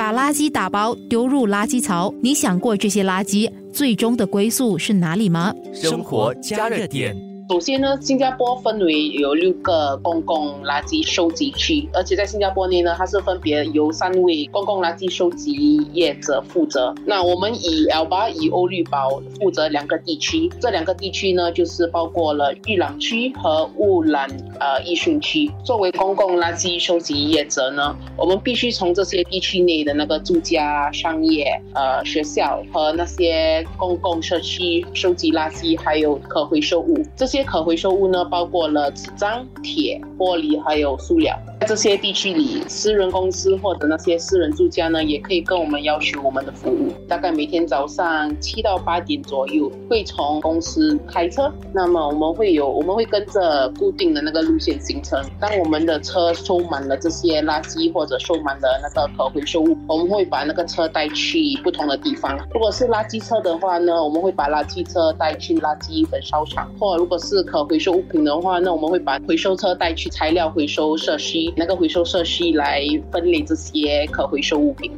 [0.00, 2.10] 把垃圾打包丢入垃圾槽。
[2.22, 5.54] 你想过这些垃圾最终的归宿是哪里吗？
[5.74, 7.14] 生活加热点。
[7.50, 16.94] 首先呢，新加坡分为有六个公共垃圾收集区，而且在新加坡内呢，它是分别由三位公共垃圾收集业者负责。
[17.04, 24.30] 那我们以 L 八以欧绿宝负责两个地区，这两个地区呢，就是包括了玉朗区和乌兰
[24.60, 25.50] 呃易顺区。
[25.64, 37.39] 作为公共垃圾收集业者呢，我们必须从这些地区内的那个住家、商业、呃学校和那些公共社区收集垃圾，还有可回收物这些。
[37.44, 41.36] 可回收物呢，包括了纸张、铁、玻璃，还有塑料。
[41.60, 46.90] 在这些地区里，私人公司或者那些私人住家呢，也可以跟我们要求我们的服务。
[47.06, 51.52] 大概每天早上七到八点左右，会从公司开车。
[51.74, 55.22] 那么我们会有，我们会跟着固定的那个路线行程。
[55.38, 62.38] 当我们的车收满了这些垃圾或者收满了那个可回收物，我们会把那个车带去不同的地方。
[62.54, 71.49] 如果是垃圾车的话呢，我们会把垃圾车带去垃圾焚烧厂；或如果是可回收物品的话，那我们会把回收车带去材料回收设施。
[71.56, 74.90] 那个回收设施来分类这些可回收物品。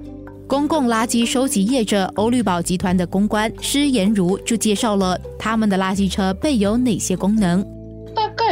[0.46, 7.81] 公共垃圾收集业者欧绿宝集团的公关施延如就介绍了他们的垃圾车备有哪些功能。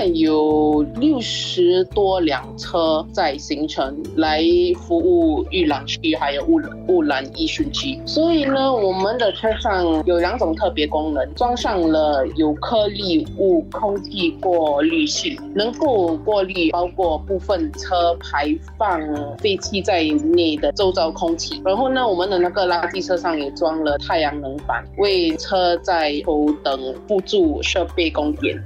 [0.07, 4.43] 有六十多辆车在行程来
[4.77, 8.01] 服务玉朗区，还有乌乌兰艺术区。
[8.07, 19.01] 所以呢，我们的车上有两种特别功能，装上了有颗粒物空气过滤器，能够过滤包括部分车排放
[19.39, 21.61] 废气在内的周遭空气。
[21.65, 28.63] 然后呢，我们的那个垃圾车上也装了太阳能板，为车载头等辅助设备供电。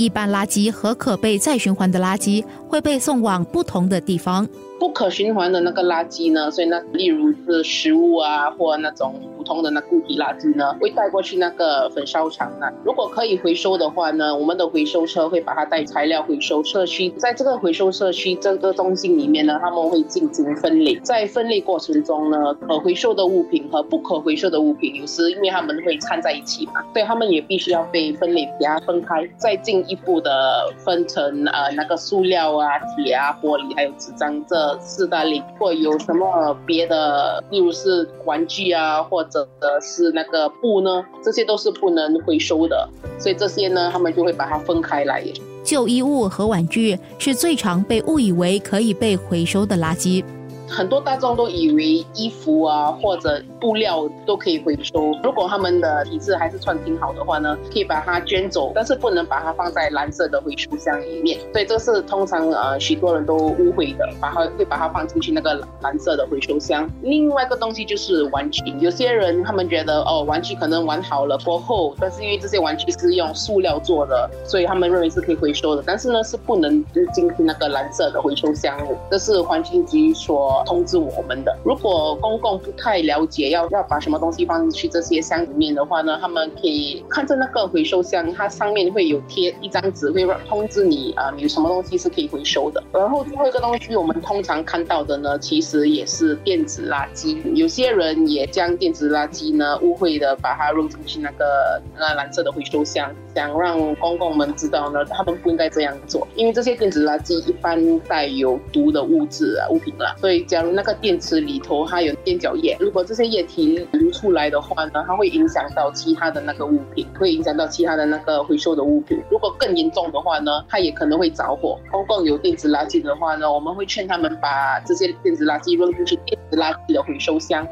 [0.00, 4.48] 一般垃圾和可被再循环的垃圾会被送往不同的地方。
[4.80, 6.50] 不可循环的那个垃圾呢？
[6.50, 12.72] 所以那例如是食物啊，或那种普通的那固体垃圾呢，会带过去那个焚烧厂那。
[12.82, 20.98] 如果可以回收的话呢，我们的回收车会把它带材料回收社区，在这个回收社区这个中心里面呢，他们会进行分类。
[21.00, 34.69] 在分类过程中呢，可回收的物品和不可回收的物品，有时因为他们会掺在一起嘛，所以他们也必须要被分类，给它分开，再进一步的分成呃那个塑料啊、铁啊、玻璃还有纸张这。
[34.78, 39.48] 四大类，或有什么别的，例如是玩具啊，或者
[39.80, 41.04] 是那个布呢？
[41.22, 42.88] 这些都是不能回收的，
[43.18, 45.24] 所以这些呢，他们就会把它分开来。
[45.62, 50.24] 旧衣物和玩具是最常被误以为可以被回收的垃圾。
[50.66, 61.38] 很多大众都以为衣服啊或者布料都可以回收，如果他们的体质还是穿挺好的话呢，可以把它捐走，但是不能把它放在蓝色的回收箱里面。
[61.52, 66.88] 所以这是通常呃许多人都误会的，把它会把它放进去那个蓝色的回收箱。
[67.02, 78.96] 另外一个东西就是玩具，有些人他们觉得哦玩具可能玩好了过后，但是因为这些玩具是用塑料做的，所以他们认为是可以回收的，但是呢是不能就进去那个蓝色的回收箱的。
[79.10, 80.62] 这是环境局所。
[80.70, 92.82] 通知我们的，如果公共不太了解要要把什么东西放进去这些箱里面的话呢，他们可以看着那个回收箱，它上面会有贴一张纸，会通知你啊，有什么东西是可以回收的。
[92.92, 97.40] 然后最后一个东西，我们通常看到的呢，其实也是电子垃圾。
[97.54, 110.40] 有些人也将电子垃圾呢误会的把它扔进去那个那蓝色的回收箱，想让公共们知道呢，他们不应该这样做，因为这些电子垃圾一般带有毒的物质啊物品啦，所以。
[110.50, 119.20] 假如那个电池里头它有电角液，如果这些液体流出来的话呢，它会影响到其他的那个物品，会影响到其他的那个回收的物品。
[119.30, 121.78] 如果更严重的话呢，它也可能会着火。
[121.90, 127.66] 公共有电子垃圾的话呢，我们会劝他们把这些电子垃圾扔进去电子垃圾的回收箱。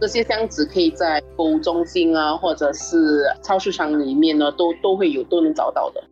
[0.00, 6.02] 这些箱子可以在购物中心啊，或者是超市场里面呢，都都会有，都能找到的。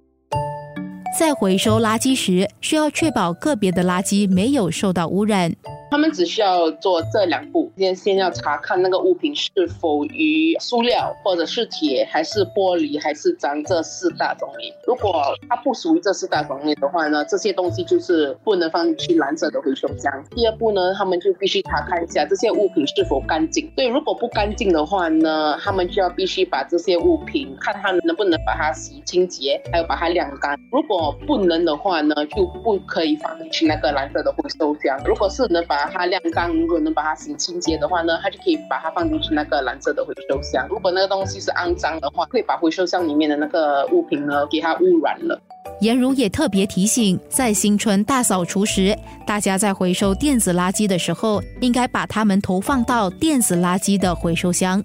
[1.18, 5.54] 在回收垃圾时，需要确保个别的垃圾没有受到污染。
[5.90, 9.50] 他们只需要做这两步，先先要查看那个物品是
[9.80, 14.72] 否与塑料或者是铁还是玻璃还是脏这四大种类。
[14.86, 20.12] 如果它不属于这四大种类的话呢，这些东西就是不能放进去蓝色的回收箱。
[20.30, 23.70] 第二步呢，他们就必须查看一下这些物品是否干净。
[23.76, 30.58] 对，如果不干净的话呢，他们就要必须把这些物品看他能不能把它洗清洁，还有把它晾干。
[30.72, 34.98] 如果不能的话呢，就不可以放进去那个蓝色的回收箱。
[35.04, 40.66] 如果是能把它晾干，如果能把它洗清洁的话呢，它就可以把它放进去那个蓝色的回收箱。
[40.68, 45.40] 如果那个东西是肮脏的话，会把回收箱里面的那个物品呢给它污染了。
[45.80, 48.96] 颜如也特别提醒，在新春大扫除时，
[49.26, 54.82] 大家在回收电子垃圾的时候，应该把它们投放到电子垃圾的回收箱。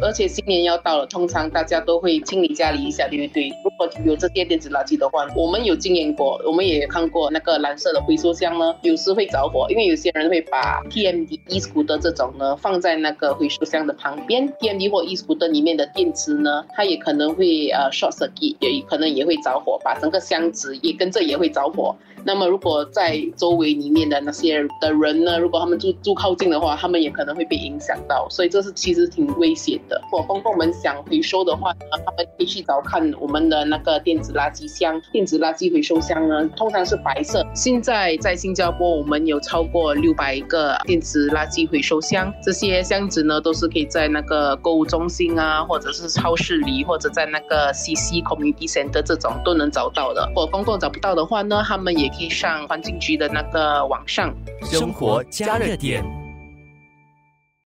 [0.00, 3.48] 而且新年要到了，通常大家都会清理家里一下，对不对？
[3.64, 17.90] 如果有这些电子垃圾的话，我们有经验过，我们也看过那个蓝色的回收箱呢，有时会着火，因为有些人会把 TMD、e s c o o t 这种呢放在那个回收箱的旁边，TMD 或 e s c o o t 里面的电池呢，它也可能会呃
[17.90, 21.96] short circuit，也可能也会着火，把整个箱子也跟着也会着火。
[22.28, 29.98] 那么，如果在周围里面的那些的人呢，如果他们住住靠近的话，他们也可能会被影响到，所以这是其实挺危险的。
[30.12, 37.42] 如果公众们想回收的话呢，他们可以去找看我们的那个电子垃圾箱、电子垃圾回收箱呢，通常是白色。
[37.54, 50.26] 现在在新加坡，我们有超过六百个电子垃圾回收箱，这些箱子呢，都是可以在那个购物中心啊，或者是超市里，或者在那个 CC Community Center 这种都能找到的。
[50.28, 52.12] 如果公众找不到的话呢，他们也。
[52.18, 54.34] 可以上环境局的那个网上，
[54.64, 56.04] 生活加热点。